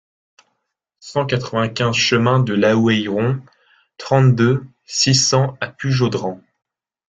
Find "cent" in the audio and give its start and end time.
0.99-1.27